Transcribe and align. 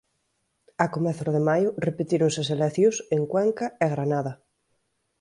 A 0.83 0.85
comezos 0.95 1.33
de 1.35 1.41
maio 1.49 1.69
repetíronse 1.87 2.39
as 2.43 2.51
eleccións 2.55 2.97
en 3.15 3.21
Cuenca 3.31 3.65
e 3.83 3.85
Granada. 3.95 4.33